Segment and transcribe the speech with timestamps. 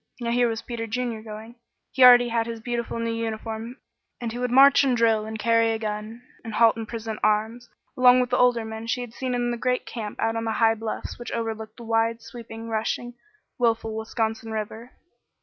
[0.19, 1.57] Now here was Peter Junior going.
[1.91, 3.77] He already had his beautiful new uniform,
[4.19, 7.69] and he would march and drill and carry a gun, and halt and present arms,
[7.95, 10.53] along with the older men she had seen in the great camp out on the
[10.53, 13.13] high bluffs which overlooked the wide, sweeping, rushing,
[13.59, 14.91] willful Wisconsin River.